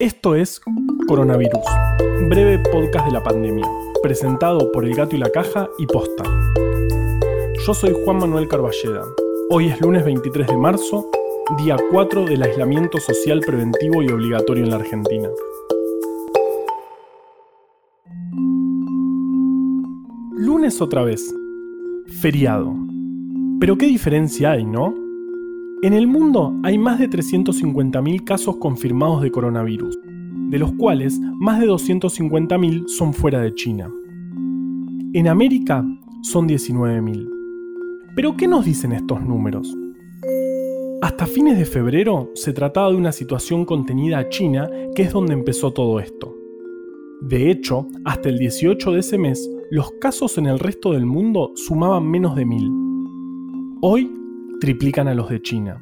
[0.00, 0.60] Esto es
[1.08, 1.64] Coronavirus,
[2.28, 3.66] breve podcast de la pandemia,
[4.00, 6.22] presentado por El Gato y la Caja y Posta.
[7.66, 9.02] Yo soy Juan Manuel Carballeda.
[9.50, 11.10] Hoy es lunes 23 de marzo,
[11.56, 15.30] día 4 del aislamiento social preventivo y obligatorio en la Argentina.
[20.36, 21.34] Lunes otra vez.
[22.20, 22.72] Feriado.
[23.58, 25.07] Pero qué diferencia hay, ¿no?
[25.80, 29.96] En el mundo hay más de 350.000 casos confirmados de coronavirus,
[30.50, 33.88] de los cuales más de 250.000 son fuera de China.
[35.12, 35.86] En América
[36.22, 37.28] son 19.000.
[38.16, 39.72] Pero ¿qué nos dicen estos números?
[41.00, 45.32] Hasta fines de febrero se trataba de una situación contenida a China, que es donde
[45.32, 46.34] empezó todo esto.
[47.20, 51.52] De hecho, hasta el 18 de ese mes, los casos en el resto del mundo
[51.54, 52.68] sumaban menos de mil.
[53.80, 54.17] Hoy
[54.60, 55.80] triplican a los de China.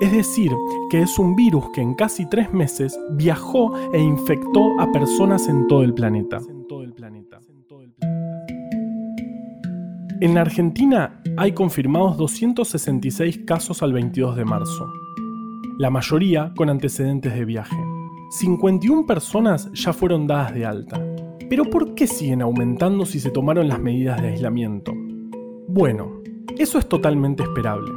[0.00, 0.52] Es decir,
[0.90, 5.66] que es un virus que en casi tres meses viajó e infectó a personas en
[5.66, 6.40] todo el planeta.
[10.20, 14.86] En la Argentina hay confirmados 266 casos al 22 de marzo,
[15.78, 17.76] la mayoría con antecedentes de viaje.
[18.30, 21.00] 51 personas ya fueron dadas de alta.
[21.48, 24.92] Pero ¿por qué siguen aumentando si se tomaron las medidas de aislamiento?
[25.68, 26.22] Bueno,
[26.58, 27.90] eso es totalmente esperable.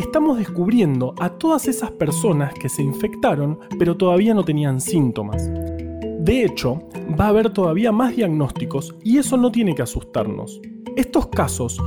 [0.00, 5.46] Estamos descubriendo a todas esas personas que se infectaron pero todavía no tenían síntomas.
[5.52, 6.88] De hecho,
[7.20, 10.58] va a haber todavía más diagnósticos y eso no tiene que asustarnos.
[10.96, 11.78] Estos casos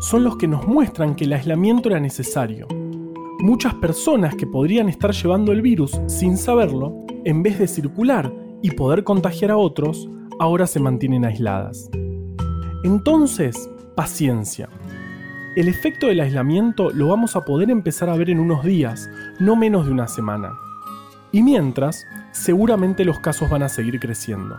[0.00, 2.66] son los que nos muestran que el aislamiento era necesario.
[3.40, 8.70] Muchas personas que podrían estar llevando el virus sin saberlo, en vez de circular y
[8.70, 10.08] poder contagiar a otros,
[10.40, 11.90] ahora se mantienen aisladas.
[12.82, 14.70] Entonces, paciencia.
[15.58, 19.56] El efecto del aislamiento lo vamos a poder empezar a ver en unos días, no
[19.56, 20.56] menos de una semana.
[21.32, 24.56] Y mientras, seguramente los casos van a seguir creciendo.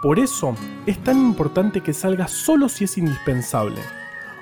[0.00, 3.82] Por eso, es tan importante que salgas solo si es indispensable,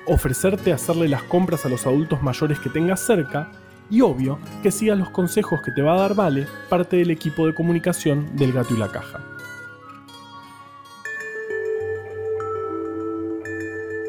[0.07, 3.51] ofrecerte hacerle las compras a los adultos mayores que tengas cerca
[3.91, 7.49] y obvio que sigas los consejos que te va a dar Vale, parte del equipo
[7.49, 9.32] de comunicación del gato y la caja.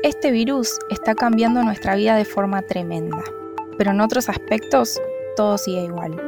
[0.04, 3.24] Este virus está cambiando nuestra vida de forma tremenda,
[3.78, 5.00] pero en otros aspectos
[5.38, 6.22] todo sigue igual.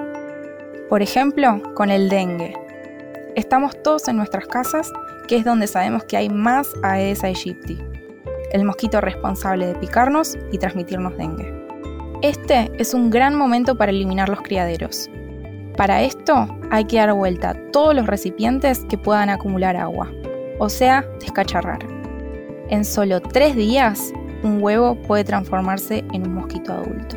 [0.88, 2.56] Por ejemplo, con el dengue.
[3.36, 4.94] Estamos todos en nuestras casas,
[5.28, 7.78] que es donde sabemos que hay más Aedes aegypti,
[8.54, 11.54] el mosquito responsable de picarnos y transmitirnos dengue.
[12.22, 15.10] Este es un gran momento para eliminar los criaderos.
[15.76, 20.10] Para esto hay que dar vuelta a todos los recipientes que puedan acumular agua,
[20.60, 21.95] o sea, descacharrar.
[22.68, 24.12] En solo tres días,
[24.42, 27.16] un huevo puede transformarse en un mosquito adulto.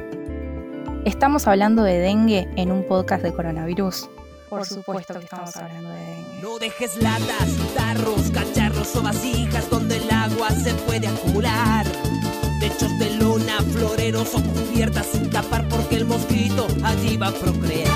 [1.06, 4.10] ¿Estamos hablando de dengue en un podcast de coronavirus?
[4.50, 6.42] Por supuesto que estamos hablando de dengue.
[6.42, 11.86] No dejes latas, tarros, cacharros o vasijas donde el agua se puede acumular.
[12.60, 17.87] Techos de lona, floreros o cubiertas sin tapar porque el mosquito allí va a procrear.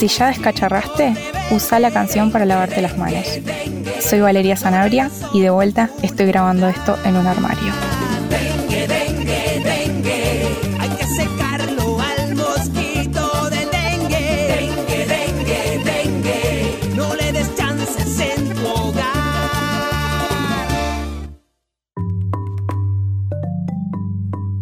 [0.00, 1.12] Si ya descacharraste,
[1.50, 3.38] usa la canción para lavarte las manos.
[4.00, 7.70] Soy Valeria Sanabria y de vuelta estoy grabando esto en un armario.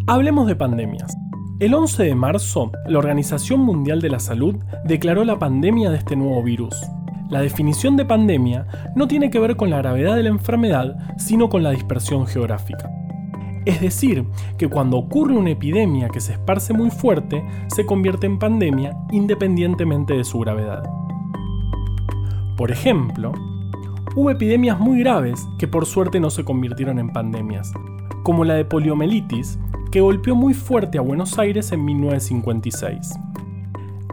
[0.05, 1.18] Hablemos de pandemias.
[1.59, 4.55] El 11 de marzo, la Organización Mundial de la Salud
[4.85, 6.73] declaró la pandemia de este nuevo virus.
[7.29, 8.65] La definición de pandemia
[8.95, 12.89] no tiene que ver con la gravedad de la enfermedad, sino con la dispersión geográfica.
[13.65, 14.23] Es decir,
[14.57, 20.13] que cuando ocurre una epidemia que se esparce muy fuerte, se convierte en pandemia independientemente
[20.13, 20.89] de su gravedad.
[22.55, 23.33] Por ejemplo,
[24.15, 27.73] hubo epidemias muy graves que por suerte no se convirtieron en pandemias,
[28.23, 29.59] como la de poliomielitis,
[29.91, 33.13] que golpeó muy fuerte a Buenos Aires en 1956.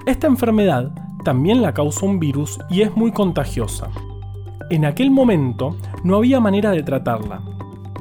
[0.07, 0.91] Esta enfermedad
[1.25, 3.89] también la causa un virus y es muy contagiosa.
[4.71, 7.43] En aquel momento no había manera de tratarla.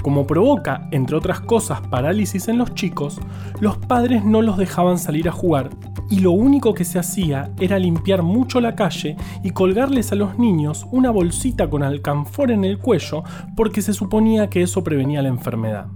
[0.01, 3.19] Como provoca, entre otras cosas, parálisis en los chicos,
[3.59, 5.71] los padres no los dejaban salir a jugar
[6.09, 10.37] y lo único que se hacía era limpiar mucho la calle y colgarles a los
[10.37, 13.23] niños una bolsita con alcanfor en el cuello
[13.55, 15.87] porque se suponía que eso prevenía la enfermedad.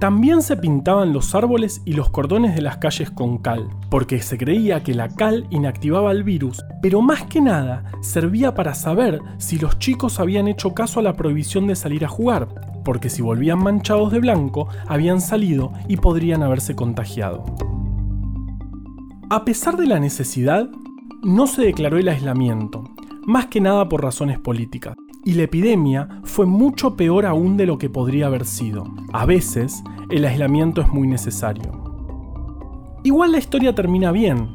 [0.00, 4.38] También se pintaban los árboles y los cordones de las calles con cal, porque se
[4.38, 9.58] creía que la cal inactivaba el virus, pero más que nada servía para saber si
[9.58, 12.48] los chicos habían hecho caso a la prohibición de salir a jugar,
[12.84, 17.44] porque si volvían manchados de blanco, habían salido y podrían haberse contagiado.
[19.30, 20.68] A pesar de la necesidad,
[21.24, 22.84] no se declaró el aislamiento,
[23.26, 24.94] más que nada por razones políticas.
[25.24, 28.84] Y la epidemia fue mucho peor aún de lo que podría haber sido.
[29.12, 31.72] A veces, el aislamiento es muy necesario.
[33.04, 34.48] Igual la historia termina bien,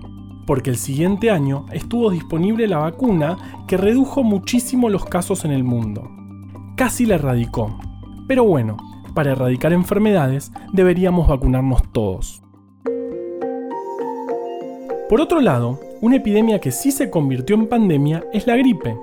[0.46, 3.38] porque el siguiente año estuvo disponible la vacuna
[3.68, 6.10] que redujo muchísimo los casos en el mundo.
[6.76, 7.78] Casi la erradicó.
[8.28, 8.78] Pero bueno,
[9.14, 12.42] para erradicar enfermedades deberíamos vacunarnos todos.
[15.10, 18.98] Por otro lado, una epidemia que sí se convirtió en pandemia es la gripe.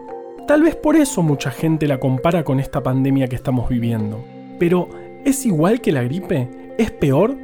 [0.50, 4.25] Tal vez por eso mucha gente la compara con esta pandemia que estamos viviendo.
[4.58, 4.88] Pero,
[5.25, 6.49] ¿es igual que la gripe?
[6.76, 7.37] ¿Es peor?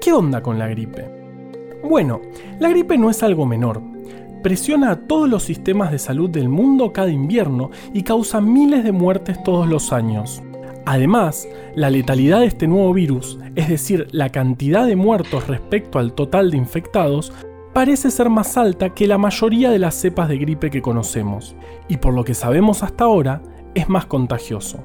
[0.00, 1.04] ¿Qué onda con la gripe?
[1.82, 2.22] Bueno,
[2.60, 3.82] la gripe no es algo menor.
[4.42, 8.92] Presiona a todos los sistemas de salud del mundo cada invierno y causa miles de
[8.92, 10.42] muertes todos los años.
[10.86, 16.14] Además, la letalidad de este nuevo virus, es decir, la cantidad de muertos respecto al
[16.14, 17.30] total de infectados,
[17.74, 21.56] parece ser más alta que la mayoría de las cepas de gripe que conocemos,
[21.88, 23.42] y por lo que sabemos hasta ahora,
[23.74, 24.78] es más contagioso.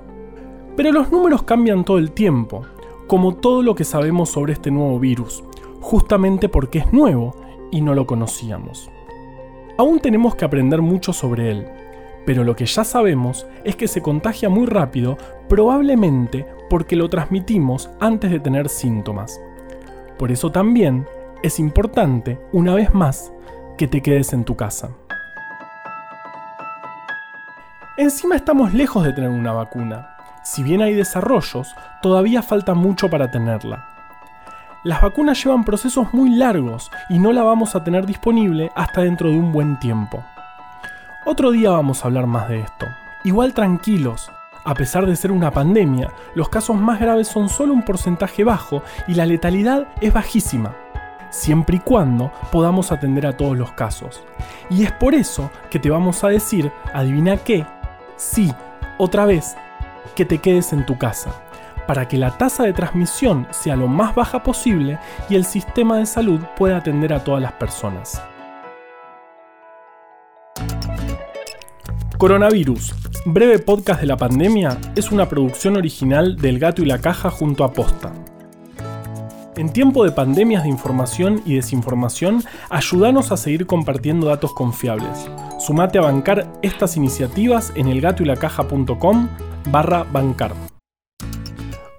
[0.76, 2.64] Pero los números cambian todo el tiempo,
[3.08, 5.44] como todo lo que sabemos sobre este nuevo virus,
[5.80, 7.36] justamente porque es nuevo
[7.72, 8.90] y no lo conocíamos.
[9.78, 11.68] Aún tenemos que aprender mucho sobre él,
[12.26, 15.16] pero lo que ya sabemos es que se contagia muy rápido,
[15.48, 19.40] probablemente porque lo transmitimos antes de tener síntomas.
[20.18, 21.06] Por eso también
[21.42, 23.32] es importante, una vez más,
[23.78, 24.90] que te quedes en tu casa.
[27.98, 30.16] Encima estamos lejos de tener una vacuna.
[30.44, 33.88] Si bien hay desarrollos, todavía falta mucho para tenerla.
[34.84, 39.30] Las vacunas llevan procesos muy largos y no la vamos a tener disponible hasta dentro
[39.30, 40.24] de un buen tiempo.
[41.26, 42.86] Otro día vamos a hablar más de esto.
[43.26, 44.32] Igual tranquilos,
[44.64, 48.82] a pesar de ser una pandemia, los casos más graves son solo un porcentaje bajo
[49.08, 50.74] y la letalidad es bajísima
[51.30, 54.24] siempre y cuando podamos atender a todos los casos.
[54.70, 57.66] Y es por eso que te vamos a decir, adivina qué,
[58.16, 58.54] sí,
[58.98, 59.56] otra vez,
[60.16, 61.32] que te quedes en tu casa,
[61.88, 65.00] para que la tasa de transmisión sea lo más baja posible
[65.30, 68.22] y el sistema de salud pueda atender a todas las personas.
[72.18, 72.94] Coronavirus,
[73.26, 77.64] breve podcast de la pandemia, es una producción original del Gato y la Caja junto
[77.64, 78.14] a Posta.
[79.60, 85.30] En tiempo de pandemias de información y desinformación, ayúdanos a seguir compartiendo datos confiables.
[85.60, 89.28] Sumate a bancar estas iniciativas en elgatoylacaja.com
[89.70, 90.54] barra bancar.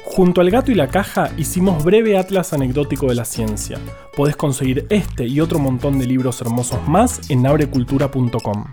[0.06, 3.78] Junto al gato y la caja hicimos breve atlas anecdótico de la ciencia.
[4.16, 8.64] Podés conseguir este y otro montón de libros hermosos más en abrecultura.com.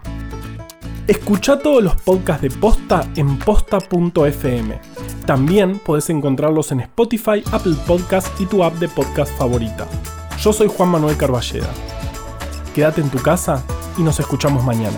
[1.08, 4.78] Escucha todos los podcasts de Posta en posta.fm.
[5.26, 9.88] También puedes encontrarlos en Spotify, Apple Podcast y tu app de podcast favorita.
[10.38, 11.70] Yo soy Juan Manuel Carballeda.
[12.76, 13.64] Quédate en tu casa
[13.98, 14.98] y nos escuchamos mañana.